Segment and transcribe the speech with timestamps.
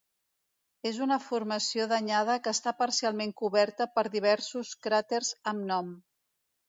[0.91, 5.93] És una formació danyada que està parcialment coberta per diversos cràters amb nom.